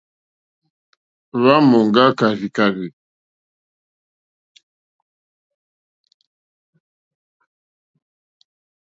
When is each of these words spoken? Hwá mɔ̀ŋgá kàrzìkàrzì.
Hwá 1.39 1.55
mɔ̀ŋgá 1.69 2.05
kàrzìkàrzì. 2.19 2.87